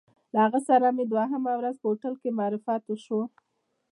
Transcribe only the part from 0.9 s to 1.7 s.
مې په دویمه